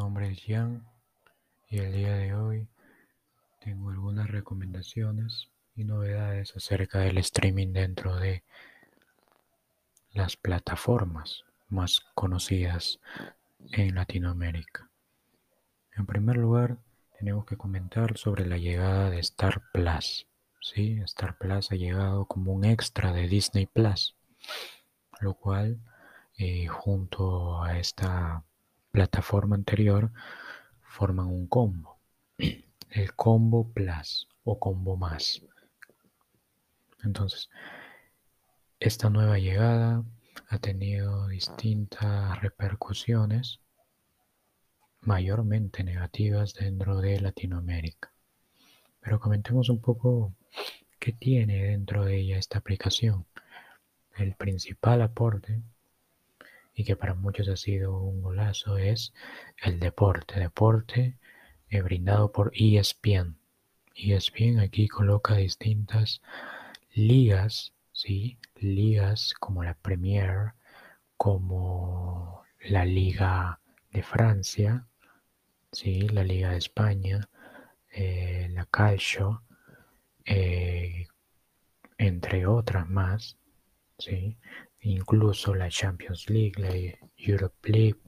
[0.00, 0.86] Sebastián
[1.68, 2.68] y el día de hoy
[3.60, 8.42] tengo algunas recomendaciones y novedades acerca del streaming dentro de
[10.12, 12.98] las plataformas más conocidas
[13.72, 14.88] en Latinoamérica.
[15.94, 16.78] En primer lugar,
[17.18, 20.26] tenemos que comentar sobre la llegada de Star Plus.
[20.62, 20.98] ¿sí?
[21.04, 24.16] Star Plus ha llegado como un extra de Disney Plus,
[25.20, 25.78] lo cual
[26.38, 28.44] eh, junto a esta
[28.90, 30.10] plataforma anterior
[30.82, 31.98] forman un combo.
[32.90, 35.42] El combo plus o combo más.
[37.04, 37.48] Entonces,
[38.80, 40.04] esta nueva llegada
[40.48, 43.60] ha tenido distintas repercusiones,
[45.00, 48.12] mayormente negativas dentro de Latinoamérica.
[49.00, 50.34] Pero comentemos un poco
[50.98, 53.26] qué tiene dentro de ella esta aplicación.
[54.16, 55.62] El principal aporte
[56.80, 59.12] y que para muchos ha sido un golazo es
[59.62, 60.40] el deporte.
[60.40, 61.18] Deporte
[61.68, 63.36] eh, brindado por ESPN.
[63.94, 66.22] ESPN aquí coloca distintas
[66.94, 68.38] ligas, ¿sí?
[68.56, 70.54] Ligas como la Premier,
[71.18, 74.86] como la Liga de Francia,
[75.72, 76.08] ¿sí?
[76.08, 77.28] La Liga de España,
[77.92, 79.42] eh, la Calcio,
[80.24, 81.08] eh,
[81.98, 83.36] entre otras más,
[83.98, 84.38] ¿sí?
[84.80, 86.74] Incluso la Champions League, la
[87.16, 87.98] Europe League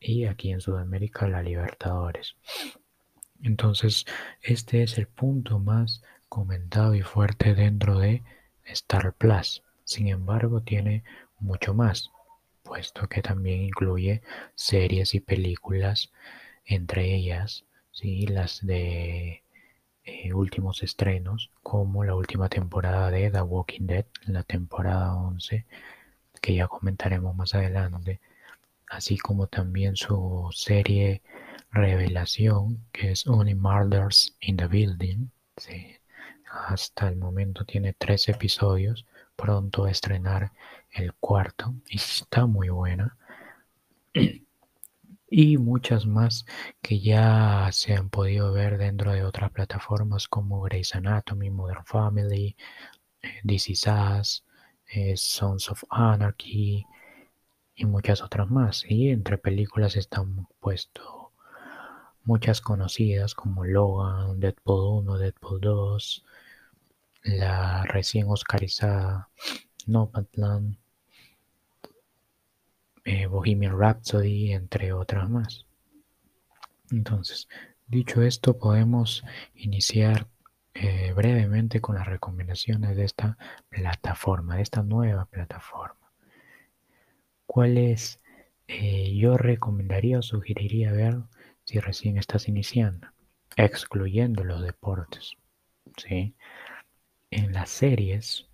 [0.00, 2.36] y aquí en Sudamérica la Libertadores.
[3.42, 4.06] Entonces,
[4.42, 8.22] este es el punto más comentado y fuerte dentro de
[8.64, 9.62] Star Plus.
[9.84, 11.04] Sin embargo, tiene
[11.38, 12.10] mucho más,
[12.62, 14.22] puesto que también incluye
[14.54, 16.12] series y películas,
[16.64, 18.26] entre ellas, ¿sí?
[18.26, 19.42] las de
[20.06, 25.66] eh, últimos estrenos, como la última temporada de The Walking Dead, la temporada 11,
[26.40, 28.20] que ya comentaremos más adelante,
[28.88, 31.22] así como también su serie
[31.72, 35.28] Revelación, que es Only Murders in the Building.
[36.50, 39.06] Hasta el momento tiene tres episodios,
[39.36, 40.52] pronto a estrenar
[40.92, 43.16] el cuarto y está muy buena.
[45.28, 46.46] y muchas más
[46.82, 52.56] que ya se han podido ver dentro de otras plataformas como Grey's Anatomy, Modern Family,
[53.22, 54.44] eh, This Is Us,
[54.88, 56.86] eh, Sons of Anarchy
[57.74, 58.84] y muchas otras más.
[58.88, 61.32] Y entre películas están puesto
[62.24, 66.24] muchas conocidas como Logan, Deadpool 1, Deadpool 2,
[67.22, 69.30] la recién oscarizada
[69.86, 70.76] Nomadland,
[73.06, 75.64] eh, Bohemian Rhapsody, entre otras más.
[76.90, 77.48] Entonces,
[77.86, 79.22] dicho esto, podemos
[79.54, 80.26] iniciar
[80.74, 86.10] eh, brevemente con las recomendaciones de esta plataforma, de esta nueva plataforma.
[87.46, 88.20] ¿Cuáles
[88.66, 91.22] eh, yo recomendaría o sugeriría ver
[91.62, 93.06] si recién estás iniciando?
[93.56, 95.34] Excluyendo los deportes.
[95.96, 96.34] ¿sí?
[97.30, 98.48] En las series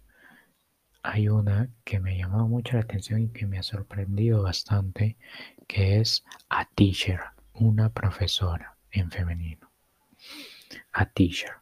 [1.03, 5.17] hay una que me llamó mucho la atención y que me ha sorprendido bastante,
[5.67, 7.21] que es A Teacher,
[7.55, 9.71] una profesora en femenino.
[10.93, 11.53] A Teacher.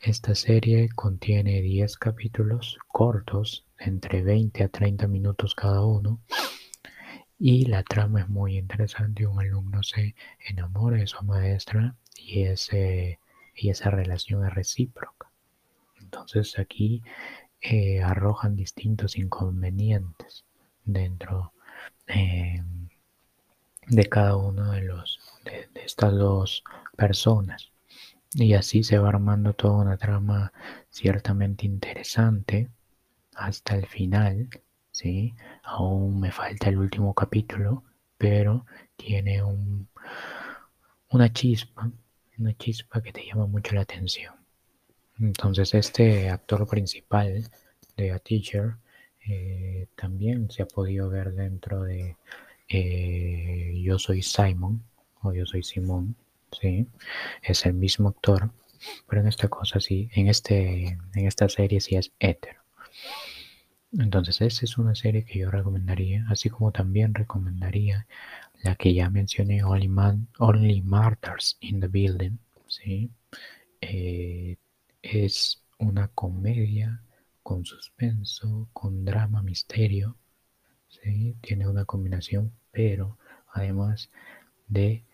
[0.00, 6.20] Esta serie contiene 10 capítulos cortos, entre 20 a 30 minutos cada uno,
[7.38, 9.26] y la trama es muy interesante.
[9.26, 13.18] Un alumno se enamora de su maestra y, ese,
[13.54, 15.30] y esa relación es recíproca.
[16.00, 17.02] Entonces aquí
[17.68, 20.44] eh, arrojan distintos inconvenientes
[20.84, 21.52] dentro
[22.06, 22.62] eh,
[23.88, 26.62] de cada uno de los de, estas dos
[26.96, 27.70] personas.
[28.34, 30.52] Y así se va armando toda una trama
[30.90, 32.68] ciertamente interesante
[33.34, 34.48] hasta el final
[34.90, 37.84] sí aún me falta el último capítulo
[38.16, 38.64] pero
[38.96, 39.88] tiene un
[41.10, 41.90] una chispa
[42.38, 44.35] una chispa que te llama mucho la atención
[45.20, 47.48] entonces este actor principal
[47.96, 48.76] de A Teacher
[49.26, 52.16] eh, también se ha podido ver dentro de
[52.68, 54.82] eh, Yo soy Simon
[55.22, 56.16] o Yo soy Simón,
[56.60, 56.86] ¿sí?
[57.42, 58.50] Es el mismo actor,
[59.08, 62.60] pero en esta cosa sí, en, este, en esta serie sí es hetero.
[63.98, 68.06] Entonces esta es una serie que yo recomendaría, así como también recomendaría
[68.62, 72.38] la que ya mencioné, Only, Man, Only Martyrs in the Building,
[72.68, 73.10] ¿sí?
[73.80, 74.56] Eh,
[75.12, 77.02] es una comedia
[77.42, 80.16] con suspenso, con drama, misterio.
[80.88, 81.36] ¿sí?
[81.40, 83.18] Tiene una combinación, pero
[83.52, 84.10] además
[84.68, 85.04] de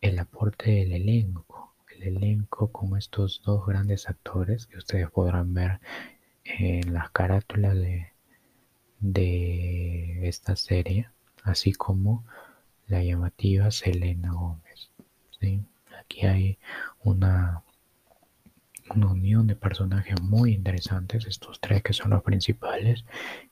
[0.00, 1.74] el aporte del elenco.
[1.96, 5.80] El elenco con estos dos grandes actores que ustedes podrán ver
[6.44, 8.12] en las carátulas de,
[9.00, 11.08] de esta serie,
[11.42, 12.24] así como
[12.86, 14.90] la llamativa Selena Gómez.
[15.98, 16.58] Aquí hay
[17.02, 17.62] una,
[18.94, 23.04] una unión de personajes muy interesantes, estos tres que son los principales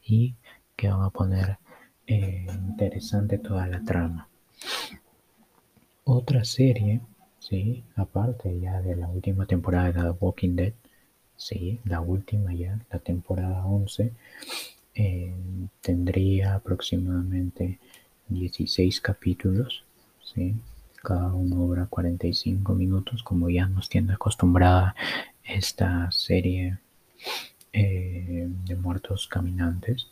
[0.03, 0.35] y
[0.77, 1.59] que van a poner
[2.07, 4.29] eh, interesante toda la trama.
[6.05, 7.01] Otra serie,
[7.39, 10.73] sí, aparte ya de la última temporada de The Walking Dead,
[11.37, 14.13] sí, la última ya, la temporada 11,
[14.95, 15.35] eh,
[15.81, 17.79] tendría aproximadamente
[18.29, 19.85] 16 capítulos,
[20.23, 20.57] ¿sí?
[21.09, 24.95] Cada uno dura 45 minutos, como ya nos tiene acostumbrada
[25.43, 26.77] esta serie
[27.73, 30.07] eh, de muertos caminantes.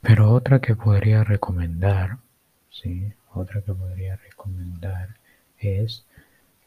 [0.00, 2.16] Pero otra que podría recomendar,
[2.70, 3.12] ¿sí?
[3.34, 5.16] otra que podría recomendar
[5.58, 6.06] es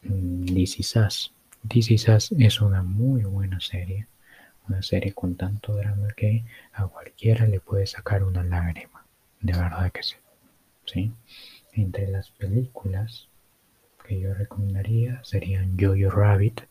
[0.04, 1.34] um, This Is Us.
[1.68, 4.06] This es una muy buena serie,
[4.68, 9.04] una serie con tanto drama que a cualquiera le puede sacar una lágrima,
[9.40, 10.14] de verdad que sí.
[10.84, 11.12] ¿sí?
[11.72, 13.28] Entre las películas
[14.06, 16.62] que yo recomendaría serían Jojo Rabbit,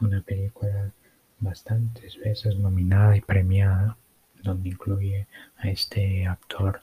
[0.00, 0.92] una película
[1.38, 3.96] bastantes veces nominada y premiada,
[4.42, 6.82] donde incluye a este actor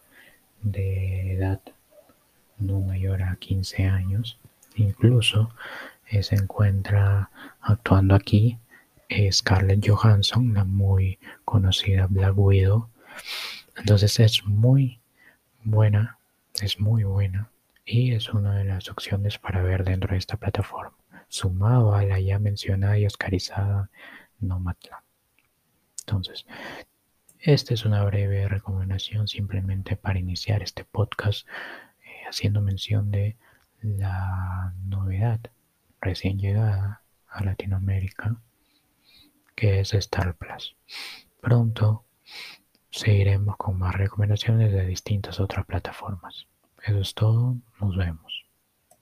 [0.62, 1.62] de edad
[2.58, 4.40] no mayor a 15 años.
[4.76, 5.52] Incluso
[6.08, 7.30] eh, se encuentra
[7.62, 8.58] actuando aquí
[9.10, 12.90] eh, Scarlett Johansson, la muy conocida Black Widow.
[13.76, 15.00] Entonces es muy
[15.64, 16.17] buena
[16.62, 17.52] es muy buena
[17.86, 22.20] y es una de las opciones para ver dentro de esta plataforma, sumado a la
[22.20, 23.90] ya mencionada y oscarizada
[24.40, 25.04] Nomadland.
[26.02, 26.46] Entonces,
[27.40, 31.48] esta es una breve recomendación simplemente para iniciar este podcast
[32.04, 33.38] eh, haciendo mención de
[33.82, 35.40] la novedad
[36.02, 38.42] recién llegada a Latinoamérica
[39.58, 40.76] que es Star Plus.
[41.42, 42.06] Pronto
[42.98, 46.48] seguiremos con más recomendaciones de distintas otras plataformas.
[46.84, 48.47] Eso es todo, nos vemos.